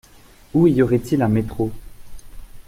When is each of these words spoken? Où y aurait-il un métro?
Où 0.55 0.65
y 0.65 0.81
aurait-il 0.81 1.21
un 1.21 1.27
métro? 1.27 1.71